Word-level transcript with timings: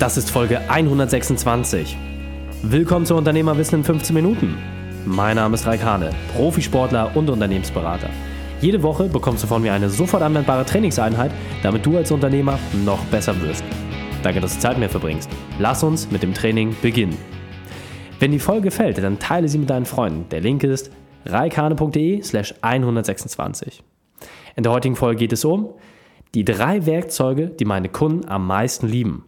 Das 0.00 0.16
ist 0.16 0.30
Folge 0.30 0.62
126. 0.66 1.94
Willkommen 2.62 3.04
zu 3.04 3.14
Unternehmerwissen 3.14 3.80
in 3.80 3.84
15 3.84 4.14
Minuten. 4.14 4.56
Mein 5.04 5.36
Name 5.36 5.56
ist 5.56 5.66
Raik 5.66 5.84
Hane, 5.84 6.08
Profisportler 6.34 7.14
und 7.14 7.28
Unternehmensberater. 7.28 8.08
Jede 8.62 8.82
Woche 8.82 9.10
bekommst 9.10 9.42
du 9.42 9.46
von 9.46 9.60
mir 9.60 9.74
eine 9.74 9.90
sofort 9.90 10.22
anwendbare 10.22 10.64
Trainingseinheit, 10.64 11.32
damit 11.62 11.84
du 11.84 11.98
als 11.98 12.10
Unternehmer 12.10 12.58
noch 12.82 13.04
besser 13.10 13.38
wirst. 13.42 13.62
Danke, 14.22 14.40
dass 14.40 14.54
du 14.54 14.60
Zeit 14.60 14.78
mit 14.78 14.84
mir 14.84 14.88
verbringst. 14.88 15.28
Lass 15.58 15.84
uns 15.84 16.10
mit 16.10 16.22
dem 16.22 16.32
Training 16.32 16.74
beginnen. 16.80 17.18
Wenn 18.20 18.32
die 18.32 18.38
Folge 18.38 18.62
gefällt, 18.62 18.96
dann 18.96 19.18
teile 19.18 19.48
sie 19.48 19.58
mit 19.58 19.68
deinen 19.68 19.84
Freunden. 19.84 20.30
Der 20.30 20.40
Link 20.40 20.64
ist 20.64 20.90
reikane.de 21.26 22.22
slash 22.22 22.54
126. 22.62 23.82
In 24.56 24.62
der 24.62 24.72
heutigen 24.72 24.96
Folge 24.96 25.18
geht 25.18 25.34
es 25.34 25.44
um 25.44 25.74
die 26.34 26.46
drei 26.46 26.86
Werkzeuge, 26.86 27.48
die 27.48 27.66
meine 27.66 27.90
Kunden 27.90 28.26
am 28.30 28.46
meisten 28.46 28.86
lieben. 28.86 29.26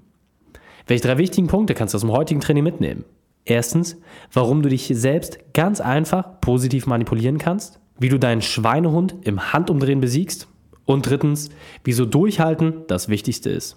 Welche 0.86 1.06
drei 1.06 1.18
wichtigen 1.18 1.46
Punkte 1.46 1.74
kannst 1.74 1.94
du 1.94 1.96
aus 1.96 2.02
dem 2.02 2.12
heutigen 2.12 2.40
Training 2.40 2.64
mitnehmen? 2.64 3.04
Erstens, 3.44 3.96
warum 4.32 4.62
du 4.62 4.68
dich 4.68 4.90
selbst 4.94 5.38
ganz 5.52 5.80
einfach 5.80 6.40
positiv 6.40 6.86
manipulieren 6.86 7.38
kannst, 7.38 7.80
wie 7.98 8.08
du 8.08 8.18
deinen 8.18 8.42
Schweinehund 8.42 9.16
im 9.22 9.52
Handumdrehen 9.52 10.00
besiegst 10.00 10.48
und 10.84 11.08
drittens, 11.08 11.50
wieso 11.84 12.06
Durchhalten 12.06 12.82
das 12.86 13.08
Wichtigste 13.08 13.50
ist. 13.50 13.76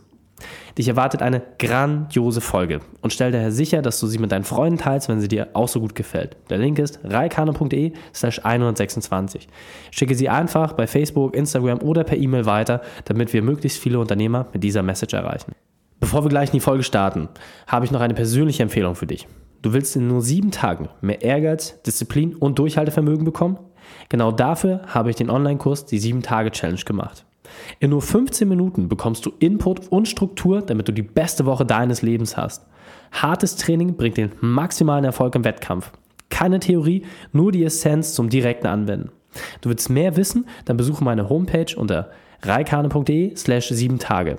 Dich 0.77 0.89
erwartet 0.89 1.21
eine 1.21 1.41
grandiose 1.59 2.41
Folge 2.41 2.81
und 3.01 3.13
stell 3.13 3.31
daher 3.31 3.53
sicher, 3.53 3.81
dass 3.81 3.99
du 4.01 4.07
sie 4.07 4.17
mit 4.17 4.33
deinen 4.33 4.43
Freunden 4.43 4.77
teilst, 4.77 5.07
wenn 5.07 5.21
sie 5.21 5.29
dir 5.29 5.47
auch 5.53 5.69
so 5.69 5.79
gut 5.79 5.95
gefällt. 5.95 6.35
Der 6.49 6.57
Link 6.57 6.77
ist 6.77 6.99
reikane.de 7.03 7.93
slash 8.13 8.43
126. 8.43 9.47
Schicke 9.91 10.15
sie 10.15 10.27
einfach 10.27 10.73
bei 10.73 10.87
Facebook, 10.87 11.35
Instagram 11.35 11.81
oder 11.81 12.03
per 12.03 12.17
E-Mail 12.17 12.45
weiter, 12.45 12.81
damit 13.05 13.31
wir 13.31 13.41
möglichst 13.41 13.79
viele 13.79 13.99
Unternehmer 13.99 14.47
mit 14.51 14.63
dieser 14.63 14.83
Message 14.83 15.13
erreichen. 15.13 15.53
Bevor 16.15 16.23
wir 16.23 16.29
gleich 16.29 16.47
in 16.47 16.53
die 16.53 16.59
Folge 16.61 16.83
starten, 16.83 17.27
habe 17.67 17.83
ich 17.83 17.91
noch 17.91 17.99
eine 17.99 18.13
persönliche 18.13 18.63
Empfehlung 18.63 18.95
für 18.95 19.05
dich. 19.05 19.27
Du 19.61 19.73
willst 19.73 19.97
in 19.97 20.07
nur 20.07 20.21
sieben 20.21 20.49
Tagen 20.49 20.87
mehr 21.01 21.21
Ehrgeiz, 21.21 21.81
Disziplin 21.81 22.35
und 22.35 22.57
Durchhaltevermögen 22.57 23.25
bekommen? 23.25 23.59
Genau 24.07 24.31
dafür 24.31 24.83
habe 24.87 25.09
ich 25.09 25.17
den 25.17 25.29
Online-Kurs 25.29 25.87
die 25.87 25.99
7-Tage-Challenge 25.99 26.79
gemacht. 26.85 27.25
In 27.81 27.89
nur 27.89 28.01
15 28.01 28.47
Minuten 28.47 28.87
bekommst 28.87 29.25
du 29.25 29.33
Input 29.39 29.91
und 29.91 30.07
Struktur, 30.07 30.61
damit 30.61 30.87
du 30.87 30.93
die 30.93 31.01
beste 31.01 31.45
Woche 31.45 31.65
deines 31.65 32.01
Lebens 32.01 32.37
hast. 32.37 32.65
Hartes 33.11 33.57
Training 33.57 33.97
bringt 33.97 34.15
den 34.15 34.31
maximalen 34.39 35.03
Erfolg 35.03 35.35
im 35.35 35.43
Wettkampf. 35.43 35.91
Keine 36.29 36.61
Theorie, 36.61 37.03
nur 37.33 37.51
die 37.51 37.65
Essenz 37.65 38.13
zum 38.13 38.29
direkten 38.29 38.67
Anwenden. 38.67 39.11
Du 39.59 39.67
willst 39.67 39.89
mehr 39.89 40.15
wissen? 40.15 40.47
Dann 40.63 40.77
besuche 40.77 41.03
meine 41.03 41.27
Homepage 41.27 41.75
unter 41.75 42.09
reikane.de 42.41 43.35
slash 43.35 43.67
7 43.67 43.99
Tage 43.99 44.37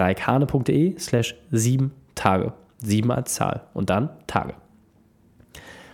reikhane.de 0.00 0.98
slash 0.98 1.36
sieben 1.50 1.92
Tage. 2.14 2.52
Sieben 2.78 3.12
als 3.12 3.34
Zahl 3.34 3.62
und 3.74 3.90
dann 3.90 4.10
Tage. 4.26 4.54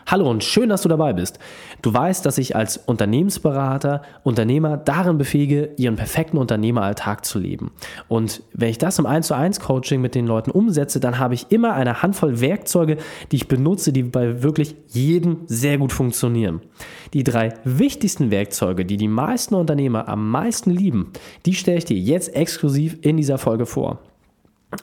Hallo 0.08 0.30
und 0.30 0.44
schön, 0.44 0.68
dass 0.68 0.82
du 0.82 0.88
dabei 0.88 1.12
bist. 1.14 1.40
Du 1.82 1.92
weißt, 1.92 2.24
dass 2.24 2.38
ich 2.38 2.54
als 2.54 2.76
Unternehmensberater 2.76 4.02
Unternehmer 4.22 4.76
darin 4.76 5.18
befähige, 5.18 5.70
ihren 5.78 5.96
perfekten 5.96 6.38
Unternehmeralltag 6.38 7.24
zu 7.24 7.40
leben. 7.40 7.72
Und 8.06 8.44
wenn 8.52 8.68
ich 8.68 8.78
das 8.78 9.00
im 9.00 9.06
1 9.06 9.26
zu 9.26 9.34
1 9.34 9.58
Coaching 9.58 10.00
mit 10.00 10.14
den 10.14 10.28
Leuten 10.28 10.52
umsetze, 10.52 11.00
dann 11.00 11.18
habe 11.18 11.34
ich 11.34 11.50
immer 11.50 11.74
eine 11.74 12.02
Handvoll 12.02 12.40
Werkzeuge, 12.40 12.98
die 13.32 13.36
ich 13.36 13.48
benutze, 13.48 13.92
die 13.92 14.04
bei 14.04 14.44
wirklich 14.44 14.76
jedem 14.90 15.38
sehr 15.46 15.76
gut 15.76 15.92
funktionieren. 15.92 16.60
Die 17.12 17.24
drei 17.24 17.54
wichtigsten 17.64 18.30
Werkzeuge, 18.30 18.84
die 18.84 18.98
die 18.98 19.08
meisten 19.08 19.56
Unternehmer 19.56 20.06
am 20.06 20.30
meisten 20.30 20.70
lieben, 20.70 21.10
die 21.46 21.54
stelle 21.54 21.78
ich 21.78 21.84
dir 21.84 21.98
jetzt 21.98 22.32
exklusiv 22.32 22.96
in 23.00 23.16
dieser 23.16 23.38
Folge 23.38 23.66
vor. 23.66 23.98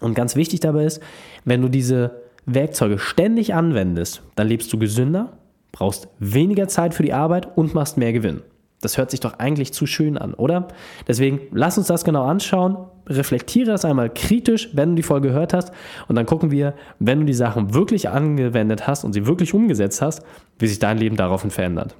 Und 0.01 0.15
ganz 0.15 0.35
wichtig 0.35 0.59
dabei 0.59 0.83
ist, 0.83 1.01
wenn 1.45 1.61
du 1.61 1.69
diese 1.69 2.22
Werkzeuge 2.45 2.99
ständig 2.99 3.53
anwendest, 3.53 4.21
dann 4.35 4.47
lebst 4.47 4.71
du 4.73 4.77
gesünder, 4.77 5.37
brauchst 5.71 6.07
weniger 6.19 6.67
Zeit 6.67 6.93
für 6.93 7.03
die 7.03 7.13
Arbeit 7.13 7.57
und 7.57 7.73
machst 7.73 7.97
mehr 7.97 8.13
Gewinn. 8.13 8.41
Das 8.81 8.97
hört 8.97 9.11
sich 9.11 9.21
doch 9.21 9.39
eigentlich 9.39 9.73
zu 9.73 9.85
schön 9.85 10.17
an, 10.17 10.33
oder? 10.33 10.67
Deswegen 11.07 11.39
lass 11.51 11.77
uns 11.77 11.87
das 11.87 12.03
genau 12.03 12.23
anschauen, 12.25 12.75
reflektiere 13.07 13.71
das 13.71 13.85
einmal 13.85 14.09
kritisch, 14.09 14.69
wenn 14.73 14.89
du 14.89 14.95
die 14.95 15.03
Folge 15.03 15.29
gehört 15.29 15.53
hast 15.53 15.71
und 16.09 16.17
dann 16.17 16.25
gucken 16.25 16.51
wir, 16.51 16.73
wenn 16.99 17.21
du 17.21 17.25
die 17.25 17.33
Sachen 17.33 17.73
wirklich 17.73 18.09
angewendet 18.09 18.85
hast 18.85 19.05
und 19.05 19.13
sie 19.13 19.25
wirklich 19.25 19.53
umgesetzt 19.53 20.01
hast, 20.01 20.21
wie 20.59 20.67
sich 20.67 20.79
dein 20.79 20.97
Leben 20.97 21.15
daraufhin 21.15 21.49
verändert. 21.49 21.95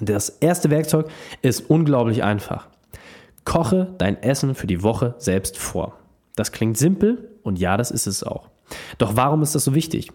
Das 0.00 0.28
erste 0.28 0.70
Werkzeug 0.70 1.06
ist 1.42 1.70
unglaublich 1.70 2.24
einfach. 2.24 2.66
Koche 3.44 3.94
dein 3.98 4.20
Essen 4.20 4.56
für 4.56 4.66
die 4.66 4.82
Woche 4.82 5.14
selbst 5.18 5.58
vor. 5.58 5.98
Das 6.34 6.50
klingt 6.50 6.76
simpel 6.76 7.30
und 7.44 7.60
ja, 7.60 7.76
das 7.76 7.92
ist 7.92 8.08
es 8.08 8.24
auch. 8.24 8.50
Doch 8.98 9.16
warum 9.16 9.42
ist 9.42 9.54
das 9.54 9.64
so 9.64 9.74
wichtig? 9.74 10.10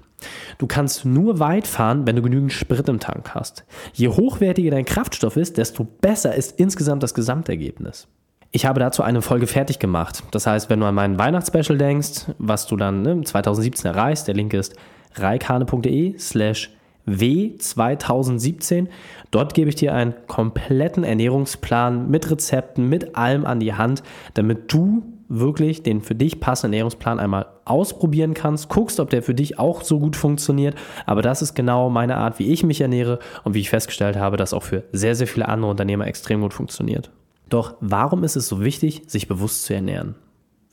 Du 0.58 0.68
kannst 0.68 1.06
nur 1.06 1.40
weit 1.40 1.68
fahren, 1.68 2.06
wenn 2.06 2.16
du 2.16 2.22
genügend 2.22 2.52
Sprit 2.52 2.88
im 2.90 3.00
Tank 3.00 3.34
hast. 3.34 3.66
Je 3.94 4.10
hochwertiger 4.10 4.72
dein 4.72 4.86
Kraftstoff 4.86 5.38
ist, 5.38 5.58
desto 5.58 5.86
besser 5.86 6.36
ist 6.36 6.60
insgesamt 6.60 7.04
das 7.04 7.14
Gesamtergebnis. 7.14 8.08
Ich 8.52 8.66
habe 8.66 8.80
dazu 8.80 9.04
eine 9.04 9.22
Folge 9.22 9.46
fertig 9.48 9.80
gemacht. 9.80 10.24
Das 10.32 10.48
heißt, 10.48 10.70
wenn 10.70 10.80
du 10.80 10.88
an 10.88 10.96
meinen 10.96 11.20
Weihnachtsspecial 11.20 11.78
denkst, 11.78 12.26
was 12.40 12.66
du 12.66 12.76
dann 12.78 13.04
ne, 13.04 13.22
2017 13.24 13.92
erreichst, 13.92 14.28
der 14.28 14.36
Link 14.36 14.54
ist 14.54 14.76
reikane.de 15.16 16.18
slash 16.18 16.72
W2017. 17.08 18.88
Dort 19.32 19.54
gebe 19.54 19.70
ich 19.70 19.76
dir 19.76 19.94
einen 19.94 20.16
kompletten 20.28 21.04
Ernährungsplan 21.04 22.10
mit 22.10 22.30
Rezepten, 22.32 22.90
mit 22.90 23.16
allem 23.16 23.46
an 23.46 23.60
die 23.60 23.74
Hand, 23.74 24.02
damit 24.34 24.74
du 24.74 25.04
wirklich 25.30 25.84
den 25.84 26.02
für 26.02 26.16
dich 26.16 26.40
passenden 26.40 26.74
Ernährungsplan 26.74 27.20
einmal 27.20 27.46
ausprobieren 27.66 28.34
kannst, 28.34 28.70
guckst, 28.70 29.00
ob 29.00 29.12
der 29.12 29.22
für 29.22 29.36
dich 29.36 29.60
auch 29.60 29.84
so 29.84 30.00
gut 30.00 30.16
funktioniert. 30.16 30.76
Aber 31.06 31.22
das 31.22 31.44
ist 31.44 31.54
genau 31.54 31.90
meine 31.90 32.18
Art, 32.18 32.40
wie 32.40 32.52
ich 32.52 32.64
mich 32.64 32.82
ernähre 32.82 33.20
und 33.44 33.54
wie 33.54 33.60
ich 33.60 33.70
festgestellt 33.70 34.18
habe, 34.18 34.38
dass 34.38 34.54
auch 34.54 34.64
für 34.64 34.84
sehr, 34.92 35.16
sehr 35.16 35.28
viele 35.28 35.48
andere 35.48 35.70
Unternehmer 35.70 36.08
extrem 36.08 36.42
gut 36.42 36.54
funktioniert. 36.54 37.12
Doch 37.48 37.76
warum 37.80 38.24
ist 38.24 38.36
es 38.36 38.48
so 38.48 38.64
wichtig, 38.64 39.04
sich 39.06 39.28
bewusst 39.28 39.66
zu 39.66 39.76
ernähren? 39.76 40.16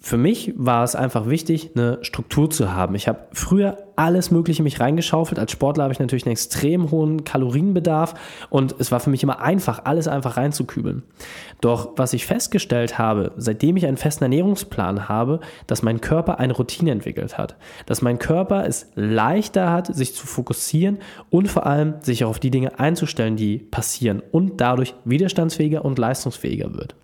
Für 0.07 0.19
mich 0.19 0.55
war 0.57 0.85
es 0.85 0.95
einfach 0.95 1.27
wichtig, 1.27 1.73
eine 1.75 1.99
Struktur 2.03 2.49
zu 2.49 2.73
haben. 2.73 2.95
Ich 2.95 3.09
habe 3.09 3.27
früher 3.33 3.89
alles 3.97 4.31
Mögliche 4.31 4.63
mich 4.63 4.79
reingeschaufelt. 4.79 5.37
Als 5.37 5.51
Sportler 5.51 5.83
habe 5.83 5.93
ich 5.93 5.99
natürlich 5.99 6.27
einen 6.27 6.35
extrem 6.35 6.93
hohen 6.93 7.25
Kalorienbedarf 7.25 8.15
und 8.49 8.77
es 8.79 8.93
war 8.93 9.01
für 9.01 9.11
mich 9.11 9.25
immer 9.25 9.41
einfach, 9.41 9.81
alles 9.83 10.07
einfach 10.07 10.37
reinzukübeln. 10.37 11.03
Doch 11.61 11.95
was 11.97 12.13
ich 12.13 12.25
festgestellt 12.25 12.99
habe, 12.99 13.33
seitdem 13.37 13.77
ich 13.77 13.85
einen 13.85 13.97
festen 13.97 14.23
Ernährungsplan 14.23 15.09
habe, 15.09 15.41
dass 15.67 15.83
mein 15.83 16.01
Körper 16.01 16.39
eine 16.39 16.53
Routine 16.53 16.93
entwickelt 16.93 17.37
hat. 17.37 17.57
Dass 17.87 18.01
mein 18.01 18.21
Körper 18.21 18.65
es 18.65 18.93
leichter 18.95 19.73
hat, 19.73 19.93
sich 19.93 20.15
zu 20.15 20.25
fokussieren 20.25 20.99
und 21.31 21.49
vor 21.49 21.67
allem 21.67 21.95
sich 22.03 22.25
auch 22.25 22.31
auf 22.31 22.39
die 22.39 22.53
Dinge 22.53 22.79
einzustellen, 22.79 23.35
die 23.35 23.59
passieren 23.59 24.23
und 24.31 24.61
dadurch 24.61 24.95
widerstandsfähiger 25.05 25.85
und 25.85 25.99
leistungsfähiger 25.99 26.75
wird. 26.75 26.95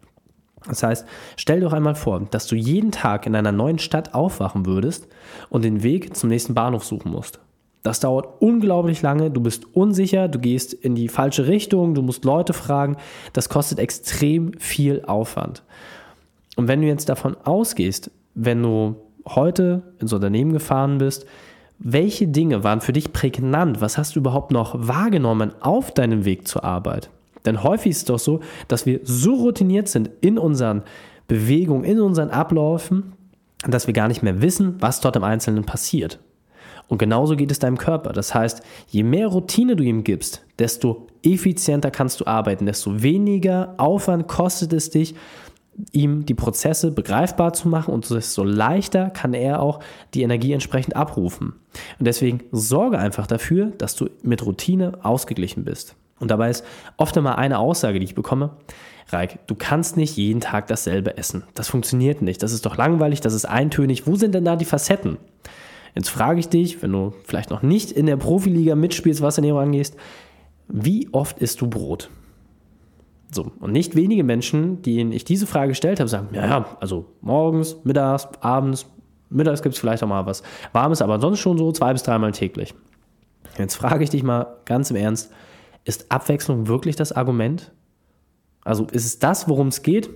Das 0.69 0.83
heißt, 0.83 1.07
stell 1.37 1.61
dir 1.61 1.67
doch 1.67 1.73
einmal 1.73 1.95
vor, 1.95 2.21
dass 2.31 2.47
du 2.47 2.55
jeden 2.55 2.93
Tag 2.93 3.27
in 3.27 3.35
einer 3.35 3.53
neuen 3.53 3.79
Stadt 3.79 4.15
aufwachen 4.15 4.67
würdest 4.67 5.09
und 5.51 5.65
den 5.65 5.83
Weg 5.83 6.17
zum 6.17 6.29
nächsten 6.29 6.55
Bahnhof 6.55 6.85
suchen 6.85 7.13
musst. 7.13 7.41
Das 7.83 7.99
dauert 7.99 8.41
unglaublich 8.41 9.03
lange, 9.03 9.31
du 9.31 9.41
bist 9.41 9.75
unsicher, 9.75 10.29
du 10.29 10.39
gehst 10.39 10.73
in 10.73 10.95
die 10.95 11.09
falsche 11.09 11.49
Richtung, 11.49 11.95
du 11.95 12.03
musst 12.03 12.25
Leute 12.25 12.53
fragen, 12.53 12.97
das 13.33 13.49
kostet 13.49 13.81
extrem 13.81 14.53
viel 14.59 15.03
Aufwand. 15.05 15.65
Und 16.57 16.69
wenn 16.69 16.81
du 16.81 16.87
jetzt 16.87 17.09
davon 17.09 17.37
ausgehst, 17.45 18.11
wenn 18.35 18.63
du 18.63 18.97
heute 19.27 19.83
ins 19.99 20.13
Unternehmen 20.13 20.53
gefahren 20.53 20.99
bist, 20.99 21.27
welche 21.79 22.29
Dinge 22.29 22.63
waren 22.63 22.81
für 22.81 22.93
dich 22.93 23.13
prägnant? 23.13 23.81
Was 23.81 23.99
hast 23.99 24.15
du 24.15 24.21
überhaupt 24.21 24.53
noch 24.53 24.75
wahrgenommen 24.79 25.53
auf 25.61 25.93
deinem 25.93 26.25
Weg 26.25 26.47
zur 26.47 26.63
Arbeit? 26.63 27.11
Denn 27.45 27.63
häufig 27.63 27.91
ist 27.91 27.99
es 27.99 28.05
doch 28.05 28.19
so, 28.19 28.41
dass 28.69 28.87
wir 28.87 29.01
so 29.03 29.35
routiniert 29.35 29.89
sind 29.89 30.11
in 30.21 30.39
unseren 30.39 30.83
Bewegungen, 31.29 31.85
in 31.85 32.01
unseren 32.01 32.31
Abläufen, 32.31 33.13
dass 33.67 33.87
wir 33.87 33.95
gar 33.95 34.09
nicht 34.09 34.23
mehr 34.23 34.43
wissen, 34.43 34.77
was 34.81 35.01
dort 35.01 35.17
im 35.17 35.25
Einzelnen 35.25 35.65
passiert. 35.65 36.19
Und 36.89 36.99
genauso 36.99 37.37
geht 37.37 37.51
es 37.51 37.59
deinem 37.59 37.79
Körper. 37.79 38.13
Das 38.13 38.35
heißt, 38.35 38.63
je 38.89 39.03
mehr 39.03 39.29
Routine 39.29 39.77
du 39.77 39.85
ihm 39.85 40.05
gibst, 40.05 40.45
desto 40.59 41.07
effizienter 41.23 41.91
kannst 41.91 42.21
du 42.21 42.27
arbeiten, 42.27 42.67
desto 42.67 43.03
weniger 43.03 43.75
Aufwand 43.79 44.29
kostet 44.29 44.73
es 44.73 44.91
dich, 44.91 45.15
ihm 45.93 46.27
die 46.27 46.35
Prozesse 46.35 46.91
begreifbar 46.91 47.55
zu 47.55 47.69
machen 47.69 47.95
und 47.95 48.09
desto 48.11 48.45
leichter 48.45 49.11
kann 49.11 49.33
er 49.33 49.63
auch 49.63 49.81
die 50.13 50.23
Energie 50.23 50.53
entsprechend 50.53 50.95
abrufen. 50.97 51.55
Und 51.99 52.07
deswegen 52.07 52.41
sorge 52.53 52.99
einfach 52.99 53.27
dafür, 53.27 53.73
dass 53.79 53.97
du 53.97 54.11
mit 54.23 54.45
Routine 54.45 54.93
ausgeglichen 55.03 55.65
bist. 55.65 55.97
Und 56.23 56.31
dabei 56.31 56.51
ist 56.51 56.65
oft 56.97 57.17
immer 57.17 57.37
eine 57.37 57.59
Aussage, 57.59 57.99
die 57.99 58.05
ich 58.05 58.15
bekomme. 58.15 58.51
Reik, 59.09 59.45
du 59.49 59.57
kannst 59.57 59.97
nicht 59.97 60.17
jeden 60.17 60.41
Tag 60.41 60.69
dasselbe 60.69 61.17
essen. 61.17 61.43
Das 61.55 61.69
funktioniert 61.69 62.23
nicht. 62.23 62.45
Das 62.45 62.53
ist 62.53 62.65
doch 62.65 62.77
langweilig, 62.77 63.21
das 63.21 63.35
ist 63.35 63.45
eintönig. 63.45 64.07
Wo 64.07 64.15
sind 64.15 64.33
denn 64.33 64.45
da 64.45 64.55
die 64.55 64.65
Facetten? 64.65 65.19
Jetzt 65.97 66.11
frage 66.11 66.39
ich 66.39 66.49
dich, 66.49 66.81
wenn 66.81 66.93
du 66.93 67.13
vielleicht 67.25 67.51
noch 67.51 67.63
nicht 67.63 67.91
in 67.91 68.07
der 68.07 68.17
Profiliga 68.17 68.77
mitspielst, 68.77 69.21
was 69.21 69.37
Ernährung 69.37 69.63
angehst, 69.63 69.97
wie 70.69 71.09
oft 71.11 71.41
isst 71.41 71.61
du 71.61 71.67
Brot? 71.67 72.09
So, 73.33 73.51
und 73.59 73.73
nicht 73.73 73.97
wenige 73.97 74.23
Menschen, 74.23 74.81
denen 74.83 75.11
ich 75.11 75.25
diese 75.25 75.49
Frage 75.49 75.71
gestellt 75.71 75.99
habe, 75.99 76.09
sagen, 76.09 76.29
ja, 76.33 76.47
ja, 76.47 76.77
also 76.79 77.07
morgens, 77.21 77.79
mittags, 77.83 78.29
abends, 78.41 78.87
Mittags 79.29 79.61
gibt 79.61 79.75
es 79.75 79.81
vielleicht 79.81 80.05
auch 80.05 80.09
mal 80.09 80.25
was 80.25 80.45
Warmes, 80.73 81.03
aber 81.03 81.21
sonst 81.21 81.41
schon 81.41 81.59
so 81.59 81.73
zwei 81.73 81.93
bis 81.93 82.05
dreimal 82.05 82.31
täglich. 82.31 82.75
Jetzt 83.59 83.75
frage 83.75 84.05
ich 84.05 84.11
dich 84.11 84.23
mal 84.23 84.59
ganz 84.67 84.91
im 84.91 84.97
Ernst, 84.97 85.33
ist 85.85 86.11
Abwechslung 86.11 86.69
wirklich 86.69 86.97
das 86.97 87.13
Argument? 87.13 87.73
Also 88.65 88.87
ist 88.93 89.05
es 89.05 89.19
das, 89.19 89.49
worum 89.49 89.69
es 89.69 89.83
geht? 89.83 90.11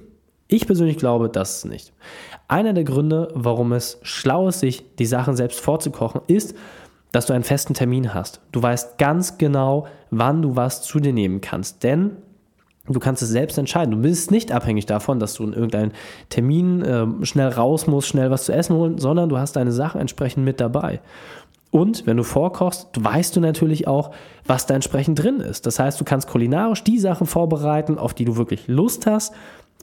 Ich 0.49 0.67
persönlich 0.67 0.99
glaube 0.99 1.29
das 1.29 1.65
nicht. 1.65 1.93
Einer 2.47 2.73
der 2.73 2.85
Gründe, 2.85 3.29
warum 3.35 3.73
es 3.73 3.99
schlau 4.03 4.49
ist, 4.49 4.61
sich 4.61 4.85
die 4.97 5.07
Sachen 5.07 5.35
selbst 5.35 5.61
vorzukochen, 5.61 6.21
ist, 6.29 6.55
dass 7.11 7.27
du 7.27 7.33
einen 7.33 7.45
festen 7.45 7.75
Termin 7.75 8.15
hast. 8.15 8.41
Du 8.53 8.63
weißt 8.63 8.99
ganz 8.99 9.39
genau, 9.39 9.87
wann 10.11 10.43
du 10.43 10.55
was 10.55 10.83
zu 10.83 11.01
dir 11.01 11.13
nehmen 11.13 11.41
kannst. 11.41 11.83
Denn 11.83 12.19
Du 12.89 13.01
kannst 13.01 13.23
es 13.23 13.31
selbst 13.31 13.59
entscheiden. 13.59 13.91
Du 13.91 14.03
bist 14.03 14.31
nicht 14.31 14.53
abhängig 14.53 14.87
davon, 14.87 15.19
dass 15.19 15.35
du 15.35 15.45
in 15.45 15.53
irgendeinen 15.53 15.93
Termin 16.29 16.83
äh, 16.83 17.27
schnell 17.27 17.49
raus 17.49 17.87
musst, 17.87 18.09
schnell 18.09 18.31
was 18.31 18.45
zu 18.45 18.53
essen 18.53 18.77
holen, 18.77 18.99
sondern 18.99 19.29
du 19.29 19.39
hast 19.39 19.57
deine 19.57 19.73
Sachen 19.73 20.01
entsprechend 20.01 20.45
mit 20.45 20.61
dabei. 20.61 21.01
Und 21.71 22.07
wenn 22.07 22.17
du 22.17 22.23
vorkochst, 22.23 22.89
weißt 22.99 23.37
du 23.37 23.41
natürlich 23.41 23.87
auch, 23.87 24.13
was 24.47 24.67
da 24.67 24.75
entsprechend 24.75 25.23
drin 25.23 25.41
ist. 25.41 25.67
Das 25.67 25.79
heißt, 25.79 26.01
du 26.01 26.05
kannst 26.05 26.29
kulinarisch 26.29 26.85
die 26.85 26.99
Sachen 26.99 27.27
vorbereiten, 27.27 27.99
auf 27.99 28.15
die 28.15 28.25
du 28.25 28.37
wirklich 28.37 28.69
Lust 28.69 29.07
hast. 29.07 29.35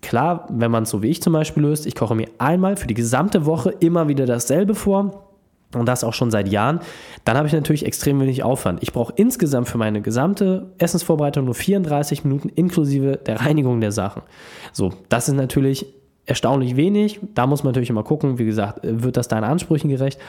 Klar, 0.02 0.48
wenn 0.50 0.72
man 0.72 0.84
es 0.84 0.90
so 0.90 1.02
wie 1.02 1.10
ich 1.10 1.22
zum 1.22 1.34
Beispiel 1.34 1.64
löst, 1.64 1.86
ich 1.86 1.96
koche 1.96 2.16
mir 2.16 2.28
einmal 2.38 2.76
für 2.78 2.88
die 2.88 2.94
gesamte 2.94 3.46
Woche 3.46 3.70
immer 3.80 4.08
wieder 4.08 4.26
dasselbe 4.26 4.76
vor 4.76 5.30
und 5.74 5.88
das 5.88 6.04
auch 6.04 6.14
schon 6.14 6.30
seit 6.30 6.50
Jahren, 6.50 6.80
dann 7.26 7.38
habe 7.38 7.48
ich 7.48 7.54
natürlich 7.54 7.86
extrem 7.86 8.20
wenig 8.20 8.44
Aufwand. 8.44 8.84
Ich 8.84 8.92
brauche 8.92 9.14
insgesamt 9.16 9.70
für 9.70 9.78
meine 9.78 10.02
gesamte 10.02 10.72
Essensvorbereitung 10.78 11.46
nur 11.46 11.56
34 11.56 12.26
Minuten 12.26 12.50
inklusive 12.50 13.18
der 13.18 13.42
Reinigung 13.42 13.82
der 13.82 13.92
Sachen. 13.92 14.24
So, 14.72 14.92
das 15.10 15.30
ist 15.30 15.36
natürlich 15.36 15.86
erstaunlich 16.26 16.76
wenig. 16.76 17.20
Da 17.34 17.48
muss 17.48 17.64
man 17.64 17.72
natürlich 17.72 17.90
immer 17.90 18.04
gucken, 18.04 18.40
wie 18.40 18.46
gesagt, 18.46 18.80
wird 18.84 19.18
das 19.18 19.28
deinen 19.28 19.44
Ansprüchen 19.44 19.90
gerecht? 19.90 20.20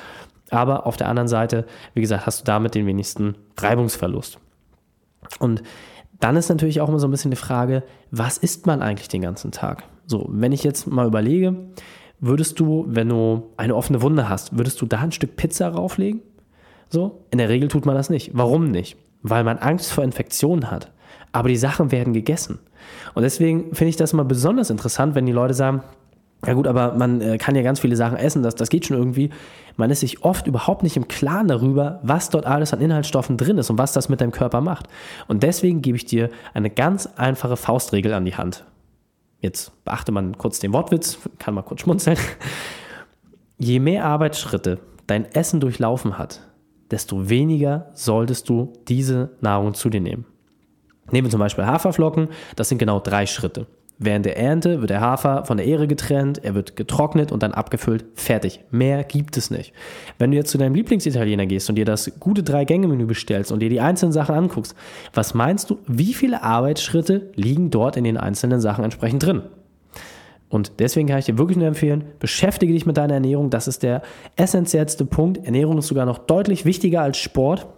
Aber 0.50 0.86
auf 0.86 0.96
der 0.96 1.08
anderen 1.08 1.28
Seite, 1.28 1.66
wie 1.94 2.00
gesagt, 2.00 2.26
hast 2.26 2.40
du 2.40 2.44
damit 2.44 2.74
den 2.74 2.86
wenigsten 2.86 3.36
Reibungsverlust. 3.58 4.38
Und 5.38 5.62
dann 6.20 6.36
ist 6.36 6.48
natürlich 6.48 6.80
auch 6.80 6.88
immer 6.88 6.98
so 6.98 7.08
ein 7.08 7.10
bisschen 7.10 7.30
die 7.30 7.36
Frage, 7.36 7.82
was 8.10 8.38
isst 8.38 8.66
man 8.66 8.82
eigentlich 8.82 9.08
den 9.08 9.22
ganzen 9.22 9.52
Tag? 9.52 9.84
So, 10.06 10.26
wenn 10.30 10.52
ich 10.52 10.64
jetzt 10.64 10.86
mal 10.86 11.06
überlege, 11.06 11.56
würdest 12.20 12.60
du, 12.60 12.84
wenn 12.88 13.08
du 13.08 13.50
eine 13.56 13.74
offene 13.74 14.02
Wunde 14.02 14.28
hast, 14.28 14.56
würdest 14.56 14.80
du 14.80 14.86
da 14.86 15.00
ein 15.00 15.12
Stück 15.12 15.36
Pizza 15.36 15.68
rauflegen? 15.68 16.20
So? 16.88 17.24
In 17.30 17.38
der 17.38 17.48
Regel 17.48 17.68
tut 17.68 17.86
man 17.86 17.94
das 17.94 18.10
nicht. 18.10 18.30
Warum 18.34 18.70
nicht? 18.70 18.96
Weil 19.22 19.44
man 19.44 19.58
Angst 19.58 19.92
vor 19.92 20.04
Infektionen 20.04 20.70
hat. 20.70 20.92
Aber 21.32 21.48
die 21.48 21.56
Sachen 21.56 21.90
werden 21.90 22.12
gegessen. 22.12 22.58
Und 23.14 23.22
deswegen 23.22 23.74
finde 23.74 23.90
ich 23.90 23.96
das 23.96 24.12
immer 24.12 24.24
besonders 24.24 24.70
interessant, 24.70 25.14
wenn 25.14 25.26
die 25.26 25.32
Leute 25.32 25.54
sagen, 25.54 25.82
ja 26.46 26.52
gut, 26.52 26.66
aber 26.66 26.94
man 26.94 27.20
äh, 27.20 27.38
kann 27.38 27.54
ja 27.54 27.62
ganz 27.62 27.80
viele 27.80 27.96
Sachen 27.96 28.16
essen, 28.16 28.42
das, 28.42 28.54
das 28.54 28.68
geht 28.68 28.86
schon 28.86 28.96
irgendwie. 28.96 29.30
Man 29.76 29.90
ist 29.90 30.00
sich 30.00 30.24
oft 30.24 30.46
überhaupt 30.46 30.82
nicht 30.82 30.96
im 30.96 31.08
Klaren 31.08 31.48
darüber, 31.48 32.00
was 32.02 32.30
dort 32.30 32.46
alles 32.46 32.72
an 32.72 32.80
Inhaltsstoffen 32.80 33.36
drin 33.36 33.58
ist 33.58 33.70
und 33.70 33.78
was 33.78 33.92
das 33.92 34.08
mit 34.08 34.20
deinem 34.20 34.30
Körper 34.30 34.60
macht. 34.60 34.86
Und 35.26 35.42
deswegen 35.42 35.82
gebe 35.82 35.96
ich 35.96 36.04
dir 36.04 36.30
eine 36.52 36.70
ganz 36.70 37.08
einfache 37.16 37.56
Faustregel 37.56 38.12
an 38.12 38.24
die 38.24 38.36
Hand. 38.36 38.64
Jetzt 39.40 39.84
beachte 39.84 40.12
man 40.12 40.38
kurz 40.38 40.58
den 40.58 40.72
Wortwitz, 40.72 41.18
kann 41.38 41.54
mal 41.54 41.62
kurz 41.62 41.82
schmunzeln. 41.82 42.18
Je 43.58 43.78
mehr 43.78 44.04
Arbeitsschritte 44.04 44.78
dein 45.06 45.26
Essen 45.26 45.60
durchlaufen 45.60 46.18
hat, 46.18 46.40
desto 46.90 47.28
weniger 47.28 47.90
solltest 47.94 48.48
du 48.48 48.72
diese 48.88 49.30
Nahrung 49.40 49.74
zu 49.74 49.90
dir 49.90 50.00
nehmen. 50.00 50.24
Nehmen 51.14 51.28
wir 51.28 51.30
zum 51.30 51.38
Beispiel 51.38 51.64
Haferflocken, 51.64 52.26
das 52.56 52.68
sind 52.68 52.78
genau 52.78 52.98
drei 52.98 53.26
Schritte. 53.26 53.68
Während 53.98 54.26
der 54.26 54.36
Ernte 54.36 54.80
wird 54.80 54.90
der 54.90 55.00
Hafer 55.00 55.44
von 55.44 55.58
der 55.58 55.64
Ähre 55.64 55.86
getrennt, 55.86 56.42
er 56.42 56.56
wird 56.56 56.74
getrocknet 56.74 57.30
und 57.30 57.44
dann 57.44 57.52
abgefüllt. 57.52 58.04
Fertig. 58.16 58.64
Mehr 58.72 59.04
gibt 59.04 59.36
es 59.36 59.48
nicht. 59.48 59.72
Wenn 60.18 60.32
du 60.32 60.36
jetzt 60.36 60.50
zu 60.50 60.58
deinem 60.58 60.74
Lieblingsitaliener 60.74 61.46
gehst 61.46 61.68
und 61.68 61.76
dir 61.76 61.84
das 61.84 62.10
gute 62.18 62.42
Drei-Gänge-Menü 62.42 63.06
bestellst 63.06 63.52
und 63.52 63.60
dir 63.60 63.68
die 63.68 63.80
einzelnen 63.80 64.10
Sachen 64.10 64.34
anguckst, 64.34 64.74
was 65.12 65.34
meinst 65.34 65.70
du, 65.70 65.78
wie 65.86 66.14
viele 66.14 66.42
Arbeitsschritte 66.42 67.30
liegen 67.36 67.70
dort 67.70 67.96
in 67.96 68.02
den 68.02 68.16
einzelnen 68.16 68.60
Sachen 68.60 68.82
entsprechend 68.82 69.22
drin? 69.22 69.42
Und 70.48 70.80
deswegen 70.80 71.06
kann 71.06 71.20
ich 71.20 71.26
dir 71.26 71.38
wirklich 71.38 71.58
nur 71.58 71.68
empfehlen, 71.68 72.06
beschäftige 72.18 72.72
dich 72.72 72.86
mit 72.86 72.96
deiner 72.96 73.14
Ernährung. 73.14 73.50
Das 73.50 73.68
ist 73.68 73.84
der 73.84 74.02
essentiellste 74.34 75.04
Punkt. 75.04 75.44
Ernährung 75.44 75.78
ist 75.78 75.86
sogar 75.86 76.06
noch 76.06 76.18
deutlich 76.18 76.64
wichtiger 76.64 77.02
als 77.02 77.18
Sport. 77.18 77.68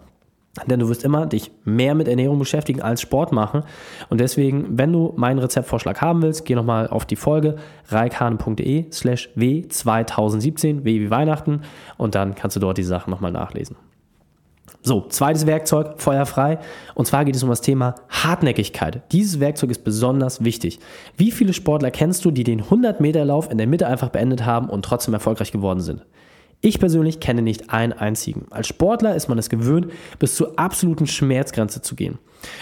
Denn 0.65 0.79
du 0.79 0.89
wirst 0.89 1.03
immer 1.03 1.25
dich 1.25 1.51
mehr 1.63 1.93
mit 1.93 2.07
Ernährung 2.07 2.39
beschäftigen 2.39 2.81
als 2.81 3.01
Sport 3.01 3.31
machen. 3.31 3.63
Und 4.09 4.19
deswegen, 4.19 4.77
wenn 4.77 4.91
du 4.91 5.13
meinen 5.15 5.39
Rezeptvorschlag 5.39 6.01
haben 6.01 6.21
willst, 6.21 6.45
geh 6.45 6.55
nochmal 6.55 6.87
auf 6.87 7.05
die 7.05 7.15
Folge 7.15 7.55
reikhane.de 7.89 8.91
slash 8.91 9.29
w2017, 9.37 10.83
w 10.83 10.99
wie 10.99 11.09
Weihnachten. 11.11 11.61
Und 11.97 12.15
dann 12.15 12.35
kannst 12.35 12.55
du 12.55 12.59
dort 12.59 12.77
die 12.77 12.83
Sachen 12.83 13.11
nochmal 13.11 13.31
nachlesen. 13.31 13.75
So, 14.83 15.05
zweites 15.09 15.45
Werkzeug, 15.45 15.95
feuerfrei. 16.01 16.59
Und 16.95 17.05
zwar 17.07 17.25
geht 17.25 17.35
es 17.35 17.43
um 17.43 17.49
das 17.49 17.61
Thema 17.61 17.95
Hartnäckigkeit. 18.09 19.01
Dieses 19.11 19.39
Werkzeug 19.39 19.71
ist 19.71 19.83
besonders 19.83 20.43
wichtig. 20.43 20.79
Wie 21.17 21.31
viele 21.31 21.53
Sportler 21.53 21.91
kennst 21.91 22.23
du, 22.23 22.31
die 22.31 22.45
den 22.45 22.63
100-Meter-Lauf 22.63 23.51
in 23.51 23.57
der 23.57 23.67
Mitte 23.67 23.87
einfach 23.87 24.09
beendet 24.09 24.45
haben 24.45 24.69
und 24.69 24.85
trotzdem 24.85 25.13
erfolgreich 25.13 25.51
geworden 25.51 25.81
sind? 25.81 26.05
Ich 26.61 26.79
persönlich 26.79 27.19
kenne 27.19 27.41
nicht 27.41 27.69
einen 27.69 27.93
einzigen. 27.93 28.47
Als 28.49 28.67
Sportler 28.67 29.15
ist 29.15 29.27
man 29.27 29.37
es 29.37 29.49
gewöhnt, 29.49 29.87
bis 30.17 30.35
zur 30.35 30.57
absoluten 30.57 31.05
Schmerzgrenze 31.05 31.81
zu 31.81 31.95
gehen. 31.95 32.17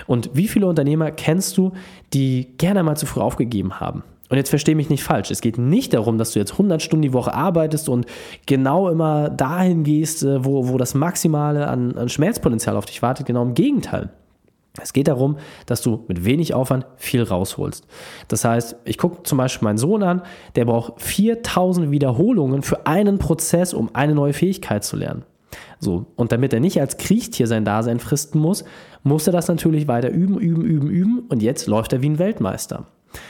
Und 0.05 0.29
wie 0.33 0.47
viele 0.47 0.67
Unternehmer 0.67 1.11
kennst 1.11 1.57
du, 1.57 1.71
die 2.13 2.47
gerne 2.57 2.83
mal 2.83 2.97
zu 2.97 3.05
früh 3.05 3.21
aufgegeben 3.21 3.79
haben? 3.79 4.03
Und 4.29 4.37
jetzt 4.37 4.49
verstehe 4.49 4.75
mich 4.75 4.89
nicht 4.89 5.03
falsch. 5.03 5.29
Es 5.29 5.41
geht 5.41 5.57
nicht 5.57 5.93
darum, 5.93 6.17
dass 6.17 6.31
du 6.31 6.39
jetzt 6.39 6.53
100 6.53 6.81
Stunden 6.81 7.03
die 7.03 7.13
Woche 7.13 7.33
arbeitest 7.33 7.89
und 7.89 8.07
genau 8.47 8.89
immer 8.89 9.29
dahin 9.29 9.83
gehst, 9.83 10.23
äh, 10.23 10.43
wo, 10.43 10.67
wo 10.67 10.77
das 10.77 10.95
Maximale 10.95 11.67
an, 11.67 11.95
an 11.95 12.09
Schmerzpotenzial 12.09 12.75
auf 12.75 12.85
dich 12.85 13.01
wartet. 13.01 13.27
Genau 13.27 13.43
im 13.43 13.53
Gegenteil. 13.53 14.09
Es 14.81 14.93
geht 14.93 15.07
darum, 15.07 15.37
dass 15.65 15.81
du 15.81 16.03
mit 16.07 16.25
wenig 16.25 16.53
Aufwand 16.53 16.85
viel 16.97 17.23
rausholst. 17.23 17.85
Das 18.27 18.43
heißt, 18.43 18.77
ich 18.85 18.97
gucke 18.97 19.23
zum 19.23 19.37
Beispiel 19.37 19.65
meinen 19.65 19.77
Sohn 19.77 20.03
an, 20.03 20.21
der 20.55 20.65
braucht 20.65 21.01
4000 21.01 21.91
Wiederholungen 21.91 22.61
für 22.61 22.85
einen 22.85 23.17
Prozess, 23.17 23.73
um 23.73 23.89
eine 23.93 24.15
neue 24.15 24.33
Fähigkeit 24.33 24.83
zu 24.83 24.97
lernen. 24.97 25.23
So, 25.79 26.07
und 26.15 26.31
damit 26.31 26.53
er 26.53 26.59
nicht 26.59 26.81
als 26.81 26.97
Kriechtier 26.97 27.47
sein 27.47 27.65
Dasein 27.65 27.99
fristen 27.99 28.39
muss, 28.39 28.65
muss 29.03 29.27
er 29.27 29.33
das 29.33 29.47
natürlich 29.47 29.87
weiter 29.87 30.09
üben, 30.09 30.39
üben, 30.39 30.63
üben, 30.63 30.89
üben 30.89 31.19
und 31.29 31.41
jetzt 31.41 31.67
läuft 31.67 31.93
er 31.93 32.01
wie 32.01 32.09
ein 32.09 32.19
Weltmeister. 32.19 32.87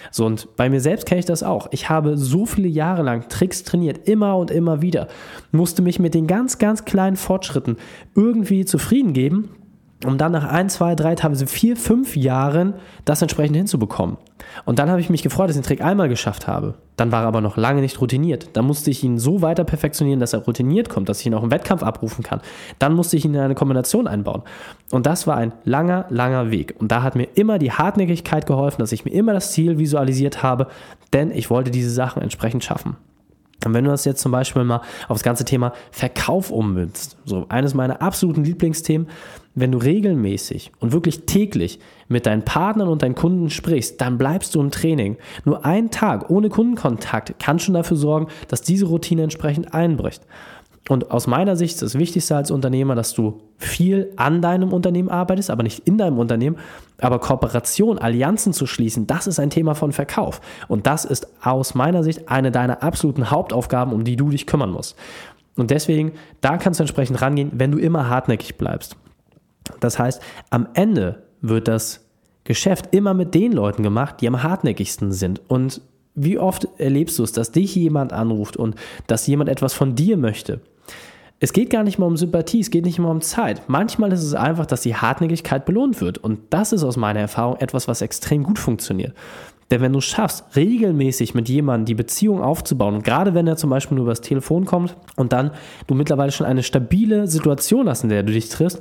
So, 0.09 0.25
und 0.25 0.55
bei 0.55 0.69
mir 0.69 0.81
selbst 0.81 1.05
kenne 1.05 1.19
ich 1.19 1.25
das 1.25 1.43
auch. 1.43 1.67
Ich 1.71 1.89
habe 1.89 2.17
so 2.17 2.47
viele 2.47 2.67
Jahre 2.67 3.03
lang 3.03 3.29
Tricks 3.29 3.63
trainiert, 3.63 4.07
immer 4.07 4.37
und 4.37 4.49
immer 4.49 4.81
wieder, 4.81 5.07
musste 5.51 5.83
mich 5.83 5.99
mit 5.99 6.15
den 6.15 6.25
ganz, 6.25 6.57
ganz 6.57 6.85
kleinen 6.85 7.17
Fortschritten 7.17 7.77
irgendwie 8.15 8.65
zufrieden 8.65 9.13
geben 9.13 9.49
um 10.05 10.17
dann 10.17 10.31
nach 10.31 10.45
ein, 10.45 10.69
zwei, 10.69 10.95
drei, 10.95 11.15
teilweise 11.15 11.47
vier, 11.47 11.77
fünf 11.77 12.15
Jahren 12.15 12.73
das 13.05 13.21
entsprechend 13.21 13.55
hinzubekommen. 13.55 14.17
Und 14.65 14.79
dann 14.79 14.89
habe 14.89 15.01
ich 15.01 15.09
mich 15.09 15.23
gefreut, 15.23 15.49
dass 15.49 15.55
ich 15.55 15.61
den 15.61 15.67
Trick 15.67 15.81
einmal 15.81 16.09
geschafft 16.09 16.47
habe. 16.47 16.75
Dann 16.97 17.11
war 17.11 17.23
er 17.23 17.27
aber 17.27 17.41
noch 17.41 17.57
lange 17.57 17.81
nicht 17.81 17.99
routiniert. 17.99 18.49
Dann 18.53 18.65
musste 18.65 18.89
ich 18.89 19.03
ihn 19.03 19.17
so 19.17 19.41
weiter 19.41 19.63
perfektionieren, 19.63 20.19
dass 20.19 20.33
er 20.33 20.39
routiniert 20.39 20.89
kommt, 20.89 21.09
dass 21.09 21.19
ich 21.19 21.25
ihn 21.25 21.33
auch 21.33 21.43
im 21.43 21.51
Wettkampf 21.51 21.83
abrufen 21.83 22.23
kann. 22.23 22.41
Dann 22.79 22.93
musste 22.93 23.17
ich 23.17 23.25
ihn 23.25 23.33
in 23.33 23.39
eine 23.39 23.55
Kombination 23.55 24.07
einbauen. 24.07 24.43
Und 24.91 25.05
das 25.05 25.27
war 25.27 25.35
ein 25.35 25.53
langer, 25.63 26.05
langer 26.09 26.51
Weg. 26.51 26.75
Und 26.79 26.91
da 26.91 27.03
hat 27.03 27.15
mir 27.15 27.27
immer 27.35 27.59
die 27.59 27.71
Hartnäckigkeit 27.71 28.45
geholfen, 28.45 28.79
dass 28.79 28.91
ich 28.91 29.03
mir 29.03 29.11
immer 29.11 29.33
das 29.33 29.51
Ziel 29.51 29.77
visualisiert 29.77 30.43
habe, 30.43 30.67
denn 31.13 31.31
ich 31.31 31.49
wollte 31.49 31.71
diese 31.71 31.89
Sachen 31.89 32.21
entsprechend 32.21 32.63
schaffen. 32.63 32.97
Und 33.65 33.73
wenn 33.73 33.83
du 33.83 33.91
das 33.91 34.05
jetzt 34.05 34.21
zum 34.21 34.31
Beispiel 34.31 34.63
mal 34.63 34.81
auf 35.07 35.17
das 35.17 35.23
ganze 35.23 35.43
Thema 35.43 35.73
Verkauf 35.91 36.51
ummünzt, 36.51 37.17
so 37.25 37.45
eines 37.49 37.73
meiner 37.73 38.01
absoluten 38.01 38.43
Lieblingsthemen, 38.43 39.07
wenn 39.55 39.71
du 39.71 39.77
regelmäßig 39.77 40.71
und 40.79 40.91
wirklich 40.91 41.25
täglich 41.25 41.79
mit 42.07 42.25
deinen 42.25 42.43
Partnern 42.43 42.89
und 42.89 43.01
deinen 43.01 43.15
Kunden 43.15 43.49
sprichst, 43.49 43.99
dann 44.01 44.17
bleibst 44.17 44.53
du 44.53 44.61
im 44.61 44.69
Training. 44.69 45.17
Nur 45.45 45.65
ein 45.65 45.91
Tag 45.91 46.29
ohne 46.29 46.49
Kundenkontakt 46.49 47.39
kann 47.39 47.59
schon 47.59 47.73
dafür 47.73 47.97
sorgen, 47.97 48.27
dass 48.49 48.61
diese 48.61 48.85
Routine 48.85 49.23
entsprechend 49.23 49.73
einbricht. 49.73 50.23
Und 50.87 51.09
aus 51.09 51.25
meiner 51.25 51.55
Sicht 51.55 51.73
ist 51.73 51.81
das 51.81 51.97
Wichtigste 51.97 52.35
als 52.35 52.51
Unternehmer, 52.51 52.93
dass 52.93 53.13
du 53.13 53.41
viel 53.57 54.11
an 54.17 54.41
deinem 54.41 54.71
Unternehmen 54.71 55.09
arbeitest, 55.09 55.49
aber 55.49 55.63
nicht 55.63 55.87
in 55.87 55.97
deinem 55.97 56.19
Unternehmen. 56.19 56.57
Aber 56.99 57.19
Kooperation, 57.19 57.97
Allianzen 57.97 58.53
zu 58.53 58.67
schließen, 58.67 59.07
das 59.07 59.25
ist 59.25 59.39
ein 59.39 59.49
Thema 59.49 59.73
von 59.73 59.93
Verkauf. 59.93 60.41
Und 60.67 60.85
das 60.85 61.03
ist 61.03 61.27
aus 61.43 61.73
meiner 61.73 62.03
Sicht 62.03 62.29
eine 62.29 62.51
deiner 62.51 62.83
absoluten 62.83 63.31
Hauptaufgaben, 63.31 63.93
um 63.93 64.03
die 64.03 64.15
du 64.15 64.29
dich 64.29 64.45
kümmern 64.45 64.71
musst. 64.71 64.95
Und 65.55 65.71
deswegen, 65.71 66.11
da 66.41 66.57
kannst 66.57 66.79
du 66.79 66.83
entsprechend 66.83 67.21
rangehen, 67.21 67.51
wenn 67.55 67.71
du 67.71 67.79
immer 67.79 68.09
hartnäckig 68.09 68.57
bleibst. 68.57 68.95
Das 69.79 69.97
heißt, 69.97 70.21
am 70.51 70.67
Ende 70.73 71.23
wird 71.41 71.67
das 71.67 72.05
Geschäft 72.43 72.93
immer 72.93 73.15
mit 73.15 73.33
den 73.33 73.53
Leuten 73.53 73.81
gemacht, 73.81 74.17
die 74.21 74.27
am 74.27 74.43
hartnäckigsten 74.43 75.11
sind. 75.11 75.41
Und 75.47 75.81
wie 76.13 76.37
oft 76.37 76.67
erlebst 76.77 77.17
du 77.17 77.23
es, 77.23 77.31
dass 77.31 77.51
dich 77.51 77.73
jemand 77.75 78.13
anruft 78.13 78.55
und 78.55 78.75
dass 79.07 79.25
jemand 79.25 79.49
etwas 79.49 79.73
von 79.73 79.95
dir 79.95 80.15
möchte? 80.17 80.61
Es 81.45 81.53
geht 81.53 81.69
gar 81.69 81.83
nicht 81.83 81.99
mal 81.99 82.07
um 82.07 82.17
Sympathie, 82.17 82.61
es 82.61 82.71
geht 82.71 82.85
nicht 82.85 82.97
mal 82.97 83.11
um 83.11 83.21
Zeit. 83.21 83.61
Manchmal 83.67 84.11
ist 84.11 84.23
es 84.23 84.33
einfach, 84.33 84.65
dass 84.65 84.81
die 84.81 84.95
Hartnäckigkeit 84.95 85.63
belohnt 85.63 86.01
wird. 86.01 86.17
Und 86.17 86.39
das 86.49 86.73
ist 86.73 86.83
aus 86.83 86.97
meiner 86.97 87.19
Erfahrung 87.19 87.57
etwas, 87.57 87.87
was 87.87 88.01
extrem 88.01 88.41
gut 88.41 88.57
funktioniert. 88.57 89.13
Denn 89.69 89.79
wenn 89.79 89.93
du 89.93 90.01
schaffst, 90.01 90.43
regelmäßig 90.55 91.35
mit 91.35 91.47
jemandem 91.47 91.85
die 91.85 91.93
Beziehung 91.93 92.41
aufzubauen, 92.41 92.95
und 92.95 93.03
gerade 93.03 93.35
wenn 93.35 93.45
er 93.45 93.57
zum 93.57 93.69
Beispiel 93.69 93.95
nur 93.95 94.05
übers 94.05 94.21
Telefon 94.21 94.65
kommt 94.65 94.97
und 95.17 95.33
dann 95.33 95.51
du 95.85 95.93
mittlerweile 95.93 96.31
schon 96.31 96.47
eine 96.47 96.63
stabile 96.63 97.27
Situation 97.27 97.87
hast, 97.89 98.01
in 98.01 98.09
der 98.09 98.23
du 98.23 98.33
dich 98.33 98.49
triffst, 98.49 98.79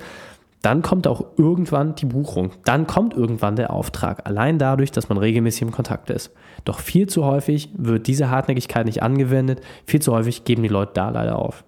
dann 0.62 0.80
kommt 0.80 1.06
auch 1.06 1.22
irgendwann 1.36 1.94
die 1.96 2.06
Buchung. 2.06 2.52
Dann 2.64 2.86
kommt 2.86 3.12
irgendwann 3.12 3.56
der 3.56 3.74
Auftrag. 3.74 4.26
Allein 4.26 4.58
dadurch, 4.58 4.90
dass 4.90 5.10
man 5.10 5.18
regelmäßig 5.18 5.60
im 5.60 5.70
Kontakt 5.70 6.08
ist. 6.08 6.30
Doch 6.64 6.78
viel 6.78 7.10
zu 7.10 7.26
häufig 7.26 7.68
wird 7.76 8.06
diese 8.06 8.30
Hartnäckigkeit 8.30 8.86
nicht 8.86 9.02
angewendet. 9.02 9.60
Viel 9.84 10.00
zu 10.00 10.14
häufig 10.14 10.44
geben 10.44 10.62
die 10.62 10.70
Leute 10.70 10.92
da 10.94 11.10
leider 11.10 11.38
auf. 11.38 11.62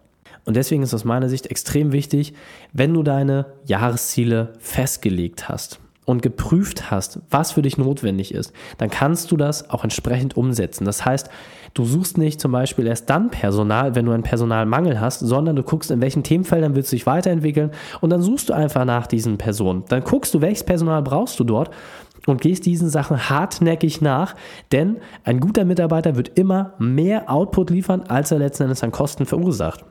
Und 0.46 0.56
deswegen 0.56 0.82
ist 0.82 0.94
aus 0.94 1.04
meiner 1.04 1.28
Sicht 1.28 1.48
extrem 1.48 1.92
wichtig, 1.92 2.32
wenn 2.72 2.94
du 2.94 3.02
deine 3.02 3.46
Jahresziele 3.66 4.54
festgelegt 4.58 5.48
hast, 5.48 5.80
und 6.06 6.22
geprüft 6.22 6.90
hast, 6.90 7.18
was 7.30 7.52
für 7.52 7.62
dich 7.62 7.76
notwendig 7.76 8.32
ist, 8.32 8.52
dann 8.78 8.88
kannst 8.88 9.30
du 9.30 9.36
das 9.36 9.68
auch 9.68 9.82
entsprechend 9.82 10.36
umsetzen. 10.36 10.84
Das 10.84 11.04
heißt, 11.04 11.28
du 11.74 11.84
suchst 11.84 12.16
nicht 12.16 12.40
zum 12.40 12.52
Beispiel 12.52 12.86
erst 12.86 13.10
dann 13.10 13.30
Personal, 13.30 13.94
wenn 13.94 14.06
du 14.06 14.12
einen 14.12 14.22
Personalmangel 14.22 15.00
hast, 15.00 15.18
sondern 15.18 15.56
du 15.56 15.64
guckst, 15.64 15.90
in 15.90 16.00
welchen 16.00 16.22
Themenfeldern 16.22 16.76
willst 16.76 16.92
du 16.92 16.96
dich 16.96 17.06
weiterentwickeln 17.06 17.72
und 18.00 18.10
dann 18.10 18.22
suchst 18.22 18.48
du 18.48 18.54
einfach 18.54 18.84
nach 18.84 19.08
diesen 19.08 19.36
Personen. 19.36 19.84
Dann 19.88 20.04
guckst 20.04 20.32
du, 20.32 20.40
welches 20.40 20.64
Personal 20.64 21.02
brauchst 21.02 21.38
du 21.40 21.44
dort 21.44 21.70
und 22.26 22.40
gehst 22.40 22.66
diesen 22.66 22.88
Sachen 22.88 23.28
hartnäckig 23.28 24.00
nach, 24.00 24.36
denn 24.70 24.98
ein 25.24 25.40
guter 25.40 25.64
Mitarbeiter 25.64 26.14
wird 26.16 26.38
immer 26.38 26.74
mehr 26.78 27.28
Output 27.30 27.70
liefern, 27.70 28.02
als 28.02 28.30
er 28.30 28.38
letzten 28.38 28.64
Endes 28.64 28.84
an 28.84 28.92
Kosten 28.92 29.26
verursacht. 29.26 29.84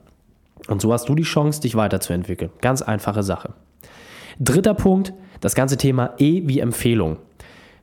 Und 0.68 0.82
so 0.82 0.92
hast 0.92 1.08
du 1.10 1.16
die 1.16 1.24
Chance, 1.24 1.62
dich 1.62 1.76
weiterzuentwickeln. 1.76 2.52
Ganz 2.62 2.82
einfache 2.82 3.24
Sache. 3.24 3.54
Dritter 4.40 4.74
Punkt, 4.74 5.14
das 5.42 5.56
ganze 5.56 5.78
Thema 5.78 6.14
E 6.18 6.44
wie 6.46 6.60
Empfehlung. 6.60 7.18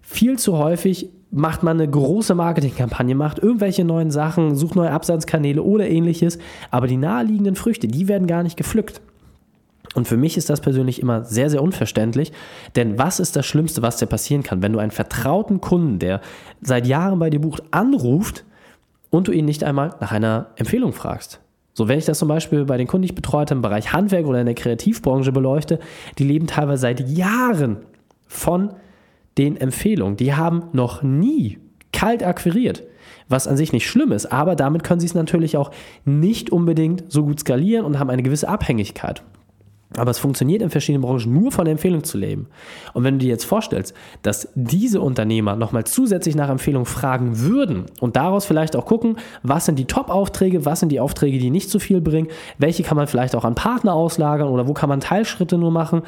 Viel 0.00 0.38
zu 0.38 0.58
häufig 0.58 1.10
macht 1.30 1.62
man 1.62 1.80
eine 1.80 1.90
große 1.90 2.34
Marketingkampagne, 2.34 3.14
macht 3.14 3.38
irgendwelche 3.38 3.84
neuen 3.84 4.10
Sachen, 4.10 4.54
sucht 4.54 4.76
neue 4.76 4.90
Absatzkanäle 4.90 5.62
oder 5.62 5.88
ähnliches, 5.88 6.38
aber 6.70 6.86
die 6.86 6.98
naheliegenden 6.98 7.56
Früchte, 7.56 7.88
die 7.88 8.06
werden 8.08 8.26
gar 8.26 8.42
nicht 8.42 8.56
gepflückt. 8.56 9.00
Und 9.94 10.08
für 10.08 10.16
mich 10.16 10.36
ist 10.36 10.50
das 10.50 10.60
persönlich 10.60 11.00
immer 11.00 11.24
sehr, 11.24 11.50
sehr 11.50 11.62
unverständlich, 11.62 12.32
denn 12.76 12.98
was 12.98 13.20
ist 13.20 13.36
das 13.36 13.46
Schlimmste, 13.46 13.82
was 13.82 13.96
dir 13.96 14.06
passieren 14.06 14.42
kann, 14.42 14.62
wenn 14.62 14.72
du 14.72 14.78
einen 14.78 14.90
vertrauten 14.90 15.60
Kunden, 15.60 15.98
der 15.98 16.20
seit 16.60 16.86
Jahren 16.86 17.18
bei 17.18 17.30
dir 17.30 17.40
bucht, 17.40 17.62
anruft 17.70 18.44
und 19.10 19.28
du 19.28 19.32
ihn 19.32 19.44
nicht 19.44 19.64
einmal 19.64 19.94
nach 20.00 20.12
einer 20.12 20.48
Empfehlung 20.56 20.92
fragst? 20.92 21.41
So, 21.74 21.88
wenn 21.88 21.98
ich 21.98 22.04
das 22.04 22.18
zum 22.18 22.28
Beispiel 22.28 22.64
bei 22.64 22.76
den 22.76 22.86
Kunden, 22.86 23.02
die 23.02 23.10
ich 23.10 23.14
betreut 23.14 23.50
im 23.50 23.62
Bereich 23.62 23.92
Handwerk 23.92 24.26
oder 24.26 24.40
in 24.40 24.46
der 24.46 24.54
Kreativbranche 24.54 25.32
beleuchte, 25.32 25.78
die 26.18 26.24
leben 26.24 26.46
teilweise 26.46 26.82
seit 26.82 27.08
Jahren 27.08 27.78
von 28.26 28.74
den 29.38 29.56
Empfehlungen. 29.56 30.16
Die 30.16 30.34
haben 30.34 30.64
noch 30.72 31.02
nie 31.02 31.58
kalt 31.92 32.22
akquiriert, 32.22 32.82
was 33.28 33.46
an 33.46 33.56
sich 33.56 33.72
nicht 33.72 33.88
schlimm 33.88 34.12
ist, 34.12 34.26
aber 34.26 34.56
damit 34.56 34.84
können 34.84 35.00
sie 35.00 35.06
es 35.06 35.14
natürlich 35.14 35.56
auch 35.56 35.70
nicht 36.04 36.50
unbedingt 36.50 37.10
so 37.10 37.24
gut 37.24 37.40
skalieren 37.40 37.86
und 37.86 37.98
haben 37.98 38.10
eine 38.10 38.22
gewisse 38.22 38.48
Abhängigkeit. 38.48 39.22
Aber 39.96 40.10
es 40.10 40.18
funktioniert 40.18 40.62
in 40.62 40.70
verschiedenen 40.70 41.02
Branchen 41.02 41.32
nur 41.32 41.52
von 41.52 41.64
der 41.64 41.72
Empfehlung 41.72 42.04
zu 42.04 42.18
leben. 42.18 42.46
Und 42.92 43.04
wenn 43.04 43.18
du 43.18 43.24
dir 43.24 43.30
jetzt 43.30 43.44
vorstellst, 43.44 43.94
dass 44.22 44.48
diese 44.54 45.00
Unternehmer 45.00 45.56
nochmal 45.56 45.84
zusätzlich 45.84 46.34
nach 46.34 46.48
Empfehlung 46.48 46.86
fragen 46.86 47.40
würden 47.40 47.86
und 48.00 48.16
daraus 48.16 48.44
vielleicht 48.44 48.76
auch 48.76 48.86
gucken, 48.86 49.16
was 49.42 49.66
sind 49.66 49.78
die 49.78 49.86
Top-Aufträge, 49.86 50.64
was 50.64 50.80
sind 50.80 50.90
die 50.90 51.00
Aufträge, 51.00 51.38
die 51.38 51.50
nicht 51.50 51.70
zu 51.70 51.78
viel 51.78 52.00
bringen, 52.00 52.28
welche 52.58 52.82
kann 52.82 52.96
man 52.96 53.06
vielleicht 53.06 53.34
auch 53.34 53.44
an 53.44 53.54
Partner 53.54 53.94
auslagern 53.94 54.48
oder 54.48 54.66
wo 54.66 54.74
kann 54.74 54.88
man 54.88 55.00
Teilschritte 55.00 55.58
nur 55.58 55.70
machen, 55.70 56.02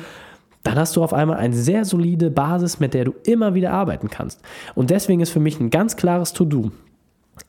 dann 0.64 0.76
hast 0.76 0.96
du 0.96 1.04
auf 1.04 1.12
einmal 1.12 1.36
eine 1.36 1.54
sehr 1.54 1.84
solide 1.84 2.30
Basis, 2.30 2.80
mit 2.80 2.94
der 2.94 3.04
du 3.04 3.14
immer 3.24 3.54
wieder 3.54 3.72
arbeiten 3.72 4.08
kannst. 4.08 4.40
Und 4.74 4.90
deswegen 4.90 5.20
ist 5.20 5.30
für 5.30 5.40
mich 5.40 5.60
ein 5.60 5.70
ganz 5.70 5.96
klares 5.96 6.32
To-Do. 6.32 6.70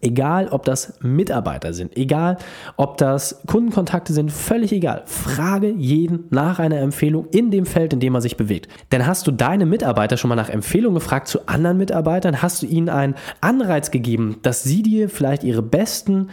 Egal, 0.02 0.50
ob 0.50 0.66
das 0.66 1.00
Mitarbeiter 1.02 1.74
sind, 1.74 1.98
egal, 1.98 2.38
ob 2.76 2.98
das 2.98 3.42
Kundenkontakte 3.48 4.14
sind, 4.14 4.32
völlig 4.32 4.72
egal. 4.72 5.04
Frage 5.06 5.70
jeden 5.70 6.26
nach 6.30 6.60
einer 6.60 6.78
Empfehlung 6.78 7.28
in 7.32 7.50
dem 7.50 7.66
Feld, 7.66 7.94
in 7.94 8.00
dem 8.00 8.14
er 8.14 8.22
sich 8.22 8.38
bewegt. 8.38 8.68
Denn 8.92 9.08
hast 9.08 9.26
du 9.26 9.32
deine 9.32 9.66
Mitarbeiter 9.66 10.18
schon 10.18 10.30
mal 10.30 10.36
nach 10.36 10.50
Empfehlungen 10.50 10.96
gefragt 10.96 11.28
zu 11.28 11.48
anderen 11.48 11.78
Mitarbeitern? 11.78 12.42
Hast 12.42 12.62
du 12.62 12.68
ihnen 12.68 12.90
einen 12.90 13.16
Anreiz 13.42 13.90
gegeben, 13.90 14.38
dass 14.42 14.64
sie 14.64 14.84
dir 14.84 15.10
vielleicht 15.10 15.44
ihre 15.44 15.62
besten 15.62 16.30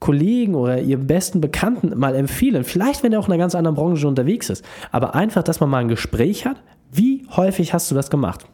Kollegen 0.00 0.54
oder 0.56 0.80
ihren 0.80 1.06
besten 1.06 1.40
Bekannten 1.40 1.96
mal 1.96 2.16
empfehlen? 2.16 2.64
Vielleicht, 2.64 3.02
wenn 3.02 3.12
er 3.12 3.20
auch 3.20 3.26
in 3.26 3.34
einer 3.34 3.42
ganz 3.42 3.54
anderen 3.54 3.76
Branche 3.76 4.08
unterwegs 4.08 4.50
ist. 4.50 4.64
Aber 4.90 5.14
einfach, 5.14 5.42
dass 5.42 5.60
man 5.60 5.70
mal 5.70 5.78
ein 5.78 5.88
Gespräch 5.88 6.46
hat. 6.46 6.56
Wie 6.90 7.24
häufig 7.36 7.72
hast 7.72 7.90
du 7.90 7.94
das 7.94 8.10
gemacht? 8.10 8.46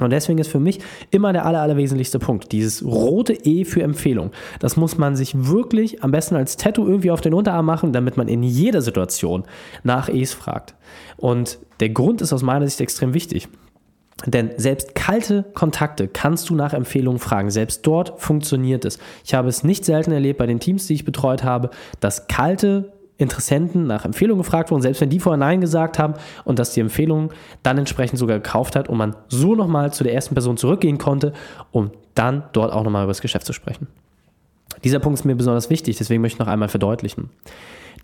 Und 0.00 0.10
deswegen 0.10 0.38
ist 0.38 0.48
für 0.50 0.60
mich 0.60 0.80
immer 1.10 1.32
der 1.32 1.46
aller, 1.46 1.62
allerwesentlichste 1.62 2.18
Punkt, 2.18 2.52
dieses 2.52 2.84
rote 2.84 3.32
E 3.32 3.64
für 3.64 3.82
Empfehlung. 3.82 4.30
Das 4.58 4.76
muss 4.76 4.98
man 4.98 5.16
sich 5.16 5.46
wirklich 5.46 6.02
am 6.02 6.10
besten 6.10 6.36
als 6.36 6.56
Tattoo 6.56 6.86
irgendwie 6.86 7.10
auf 7.10 7.22
den 7.22 7.32
Unterarm 7.32 7.64
machen, 7.64 7.92
damit 7.92 8.16
man 8.16 8.28
in 8.28 8.42
jeder 8.42 8.82
Situation 8.82 9.44
nach 9.84 10.08
E's 10.08 10.34
fragt. 10.34 10.74
Und 11.16 11.58
der 11.80 11.90
Grund 11.90 12.20
ist 12.20 12.32
aus 12.32 12.42
meiner 12.42 12.66
Sicht 12.66 12.80
extrem 12.80 13.14
wichtig. 13.14 13.48
Denn 14.24 14.50
selbst 14.56 14.94
kalte 14.94 15.44
Kontakte 15.54 16.08
kannst 16.08 16.48
du 16.48 16.54
nach 16.54 16.72
Empfehlungen 16.72 17.18
fragen. 17.18 17.50
Selbst 17.50 17.86
dort 17.86 18.20
funktioniert 18.20 18.86
es. 18.86 18.98
Ich 19.24 19.34
habe 19.34 19.48
es 19.48 19.62
nicht 19.62 19.84
selten 19.84 20.10
erlebt 20.10 20.38
bei 20.38 20.46
den 20.46 20.58
Teams, 20.58 20.86
die 20.86 20.94
ich 20.94 21.04
betreut 21.04 21.44
habe, 21.44 21.70
dass 22.00 22.26
kalte 22.26 22.92
Interessenten 23.18 23.86
nach 23.86 24.04
Empfehlungen 24.04 24.42
gefragt 24.42 24.70
wurden, 24.70 24.82
selbst 24.82 25.00
wenn 25.00 25.08
die 25.08 25.20
vorher 25.20 25.38
Nein 25.38 25.60
gesagt 25.60 25.98
haben 25.98 26.14
und 26.44 26.58
dass 26.58 26.72
die 26.72 26.80
Empfehlung 26.80 27.32
dann 27.62 27.78
entsprechend 27.78 28.18
sogar 28.18 28.38
gekauft 28.38 28.76
hat 28.76 28.88
und 28.88 28.98
man 28.98 29.16
so 29.28 29.54
nochmal 29.54 29.92
zu 29.92 30.04
der 30.04 30.12
ersten 30.12 30.34
Person 30.34 30.56
zurückgehen 30.56 30.98
konnte, 30.98 31.32
um 31.72 31.90
dann 32.14 32.44
dort 32.52 32.72
auch 32.72 32.84
nochmal 32.84 33.04
über 33.04 33.10
das 33.10 33.22
Geschäft 33.22 33.46
zu 33.46 33.52
sprechen. 33.52 33.86
Dieser 34.84 34.98
Punkt 34.98 35.18
ist 35.18 35.24
mir 35.24 35.34
besonders 35.34 35.70
wichtig, 35.70 35.96
deswegen 35.96 36.20
möchte 36.20 36.36
ich 36.36 36.40
noch 36.40 36.48
einmal 36.52 36.68
verdeutlichen. 36.68 37.30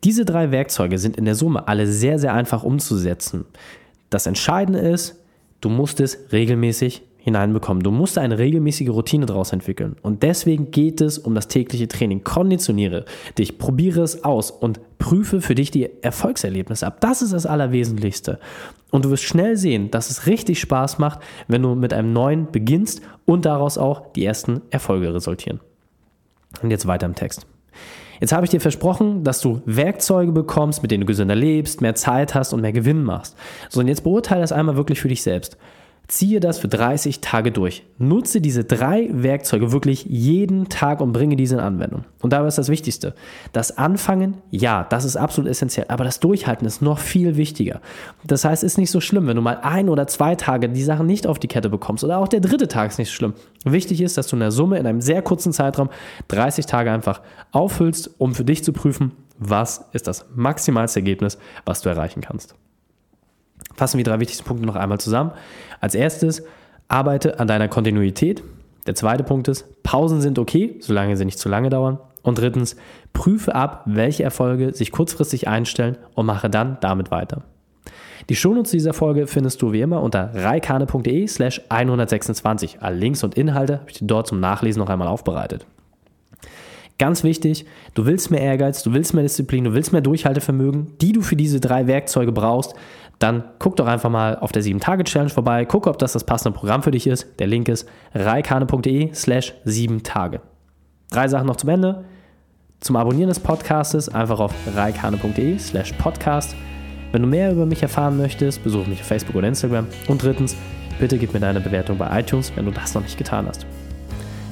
Diese 0.05 0.25
drei 0.25 0.51
Werkzeuge 0.51 0.99
sind 0.99 1.17
in 1.17 1.27
der 1.27 1.35
Summe 1.35 1.69
alle 1.69 1.87
sehr, 1.87 2.19
sehr 2.19 2.35
einfach 2.35 2.65
umzusetzen. 2.65 3.45
Das 4.11 4.27
Entscheidende 4.27 4.81
ist, 4.81 5.17
du 5.61 5.69
musst 5.69 6.01
es 6.01 6.19
regelmäßig 6.33 7.03
hineinbekommen. 7.23 7.83
Du 7.83 7.91
musst 7.91 8.19
eine 8.19 8.39
regelmäßige 8.39 8.89
Routine 8.91 9.27
daraus 9.27 9.53
entwickeln. 9.53 9.97
Und 10.03 10.23
deswegen 10.23 10.71
geht 10.71 11.01
es 11.01 11.19
um 11.19 11.35
das 11.35 11.49
tägliche 11.49 11.87
Training. 11.87 12.25
Konditioniere 12.25 13.05
dich, 13.39 13.59
probiere 13.59 14.03
es 14.03 14.25
aus 14.25 14.51
und 14.51 14.81
prüfe 14.99 15.41
für 15.41 15.55
dich 15.55 15.71
die 15.71 15.89
Erfolgserlebnisse 16.03 16.87
ab. 16.87 17.01
Das 17.01 17.23
ist 17.23 17.33
das 17.33 17.47
Allerwesentlichste. 17.47 18.39
Und 18.91 19.05
du 19.05 19.11
wirst 19.11 19.23
schnell 19.23 19.57
sehen, 19.57 19.91
dass 19.91 20.11
es 20.11 20.27
richtig 20.27 20.61
Spaß 20.61 20.99
macht, 20.99 21.21
wenn 21.47 21.63
du 21.63 21.75
mit 21.75 21.95
einem 21.95 22.13
neuen 22.13 22.51
beginnst 22.51 23.01
und 23.25 23.45
daraus 23.45 23.79
auch 23.79 24.13
die 24.13 24.25
ersten 24.25 24.61
Erfolge 24.71 25.15
resultieren. 25.15 25.61
Und 26.61 26.71
jetzt 26.71 26.87
weiter 26.87 27.07
im 27.07 27.15
Text. 27.15 27.47
Jetzt 28.21 28.33
habe 28.33 28.45
ich 28.45 28.51
dir 28.51 28.61
versprochen, 28.61 29.25
dass 29.25 29.41
du 29.41 29.63
Werkzeuge 29.65 30.31
bekommst, 30.31 30.83
mit 30.83 30.91
denen 30.91 31.01
du 31.01 31.07
gesünder 31.07 31.35
lebst, 31.35 31.81
mehr 31.81 31.95
Zeit 31.95 32.35
hast 32.35 32.53
und 32.53 32.61
mehr 32.61 32.73
Gewinn 32.73 33.03
machst. 33.03 33.37
So, 33.69 33.81
und 33.81 33.89
jetzt 33.89 34.05
beurteile 34.05 34.43
das 34.43 34.53
einmal 34.53 34.77
wirklich 34.77 35.01
für 35.01 35.09
dich 35.09 35.23
selbst. 35.23 35.57
Ziehe 36.09 36.41
das 36.41 36.59
für 36.59 36.69
30 36.69 37.21
Tage 37.21 37.53
durch. 37.53 37.85
Nutze 37.97 38.41
diese 38.41 38.65
drei 38.65 39.09
Werkzeuge 39.13 39.73
wirklich 39.73 40.05
jeden 40.05 40.69
Tag 40.69 41.01
und 41.01 41.13
bringe 41.13 41.37
diese 41.37 41.55
in 41.55 41.61
Anwendung. 41.61 42.05
Und 42.21 42.33
dabei 42.33 42.49
ist 42.49 42.59
das 42.59 42.69
Wichtigste. 42.69 43.15
Das 43.53 43.79
Anfangen, 43.79 44.39
ja, 44.51 44.85
das 44.91 45.05
ist 45.05 45.17
absolut 45.17 45.51
essentiell, 45.51 45.87
aber 45.89 46.05
das 46.05 46.21
Durchhalten 46.21 46.67
ist 46.67 46.83
noch 46.83 46.99
viel 46.99 47.37
wichtiger. 47.37 47.81
Das 48.25 48.45
heißt, 48.45 48.63
es 48.63 48.73
ist 48.73 48.79
nicht 48.79 48.91
so 48.91 49.01
schlimm, 49.01 49.27
wenn 49.27 49.37
du 49.37 49.43
mal 49.43 49.61
ein 49.63 49.89
oder 49.89 50.07
zwei 50.07 50.35
Tage 50.35 50.69
die 50.69 50.83
Sachen 50.83 51.07
nicht 51.07 51.27
auf 51.27 51.39
die 51.39 51.49
Kette 51.49 51.71
bekommst 51.71 52.05
oder 52.05 52.19
auch 52.19 52.29
der 52.29 52.41
dritte 52.41 52.69
Tag 52.69 52.91
ist 52.91 52.99
nicht 52.99 53.11
so 53.11 53.15
schlimm. 53.15 53.35
Wichtig 53.65 54.01
ist, 54.01 54.19
dass 54.19 54.27
du 54.27 54.37
in 54.37 54.41
der 54.41 54.51
Summe 54.51 54.79
in 54.79 54.87
einem 54.87 55.01
sehr 55.01 55.23
kurzen 55.23 55.53
Zeitraum 55.53 55.89
30 56.29 56.67
Tage 56.67 56.91
einfach 56.91 57.23
auffüllst, 57.53 58.11
um 58.19 58.35
für 58.35 58.45
dich 58.45 58.65
zu 58.65 58.73
prüfen, 58.73 59.13
was 59.39 59.87
ist 59.93 60.07
das 60.07 60.27
maximalste 60.35 61.01
Ergebnis, 61.01 61.39
was 61.65 61.81
du 61.81 61.89
erreichen 61.89 62.21
kannst. 62.21 62.55
Fassen 63.75 63.99
wir 63.99 64.05
die 64.05 64.11
drei 64.11 64.21
wichtigsten 64.21 64.45
Punkte 64.45 64.67
noch 64.67 64.77
einmal 64.77 64.99
zusammen. 64.99 65.33
Als 65.81 65.95
erstes, 65.95 66.43
arbeite 66.89 67.41
an 67.41 67.49
deiner 67.49 67.69
Kontinuität. 67.69 68.43
Der 68.87 68.95
zweite 68.95 69.25
Punkt 69.25 69.49
ist, 69.49 69.83
Pausen 69.83 70.21
sind 70.21 70.39
okay, 70.39 70.77
solange 70.81 71.17
sie 71.17 71.25
nicht 71.25 71.39
zu 71.39 71.49
lange 71.49 71.71
dauern. 71.71 71.99
Und 72.23 72.39
drittens, 72.39 72.77
prüfe 73.13 73.55
ab, 73.55 73.83
welche 73.87 74.23
Erfolge 74.23 74.75
sich 74.75 74.93
kurzfristig 74.93 75.49
einstellen 75.49 75.97
und 76.15 76.27
mache 76.27 76.51
dann 76.51 76.79
damit 76.81 77.11
weiter. 77.11 77.43
Die 78.29 78.37
Shownotes 78.37 78.71
dieser 78.71 78.93
Folge 78.93 79.27
findest 79.27 79.61
du 79.63 79.73
wie 79.73 79.81
immer 79.81 80.01
unter 80.01 80.31
reikane.de 80.33 81.27
slash 81.27 81.61
126. 81.69 82.79
Alle 82.81 82.97
Links 82.97 83.25
und 83.25 83.35
Inhalte 83.35 83.81
habe 83.81 83.91
ich 83.91 83.99
dir 83.99 84.07
dort 84.07 84.29
zum 84.29 84.39
Nachlesen 84.39 84.81
noch 84.81 84.89
einmal 84.89 85.09
aufbereitet. 85.09 85.67
Ganz 86.99 87.25
wichtig, 87.25 87.67
du 87.95 88.07
willst 88.07 88.31
mehr 88.31 88.41
Ehrgeiz, 88.41 88.85
du 88.85 88.93
willst 88.93 89.13
mehr 89.13 89.25
Disziplin, 89.25 89.65
du 89.65 89.75
willst 89.75 89.91
mehr 89.91 90.03
Durchhaltevermögen, 90.03 90.99
die 91.01 91.13
du 91.13 91.23
für 91.23 91.35
diese 91.35 91.59
drei 91.59 91.89
Werkzeuge 91.89 92.31
brauchst, 92.31 92.75
dann 93.23 93.45
guck 93.61 93.77
doch 93.77 93.87
einfach 93.87 94.11
mal 94.11 94.37
auf 94.37 94.51
der 94.51 94.63
7-Tage-Challenge 94.63 95.31
vorbei, 95.31 95.65
guck, 95.65 95.87
ob 95.87 95.99
das 95.99 96.13
das 96.13 96.25
passende 96.25 96.59
Programm 96.59 96.83
für 96.83 96.91
dich 96.91 97.07
ist. 97.07 97.27
Der 97.39 97.47
Link 97.47 97.69
ist 97.69 97.89
reikane.de 98.15 99.15
slash 99.15 99.55
7 99.65 100.03
Tage. 100.03 100.41
Drei 101.11 101.29
Sachen 101.29 101.47
noch 101.47 101.57
zum 101.57 101.69
Ende. 101.69 102.05
Zum 102.81 102.97
Abonnieren 102.97 103.29
des 103.29 103.39
Podcastes 103.39 104.09
einfach 104.09 104.41
auf 104.41 104.53
reikane.de 104.75 105.57
slash 105.59 105.93
podcast. 105.93 106.57
Wenn 107.13 107.23
du 107.23 107.29
mehr 107.29 107.53
über 107.53 107.65
mich 107.65 107.83
erfahren 107.83 108.17
möchtest, 108.17 108.65
besuche 108.65 108.91
mich 108.91 109.01
auf 109.01 109.07
Facebook 109.07 109.37
oder 109.37 109.47
Instagram. 109.47 109.87
Und 110.09 110.23
drittens, 110.23 110.57
bitte 110.99 111.17
gib 111.17 111.33
mir 111.33 111.41
deine 111.41 111.61
Bewertung 111.61 111.99
bei 111.99 112.19
iTunes, 112.19 112.51
wenn 112.57 112.65
du 112.65 112.73
das 112.73 112.95
noch 112.95 113.03
nicht 113.03 113.19
getan 113.19 113.47
hast. 113.47 113.67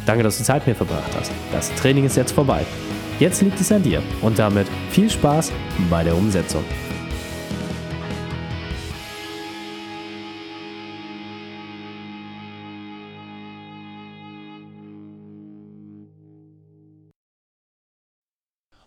Danke, 0.07 0.23
dass 0.23 0.39
du 0.39 0.45
Zeit 0.45 0.67
mit 0.67 0.79
mir 0.79 0.87
verbracht 0.87 1.17
hast. 1.19 1.33
Das 1.51 1.75
Training 1.75 2.05
ist 2.05 2.17
jetzt 2.17 2.33
vorbei. 2.33 2.65
Jetzt 3.19 3.43
liegt 3.43 3.61
es 3.61 3.73
an 3.73 3.83
dir 3.83 4.01
und 4.23 4.39
damit 4.39 4.69
viel 4.91 5.11
Spaß 5.11 5.51
bei 5.91 6.05
der 6.05 6.17
Umsetzung. 6.17 6.63